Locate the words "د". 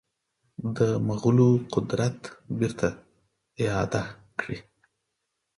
0.77-0.79